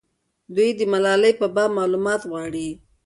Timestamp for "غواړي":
2.29-2.67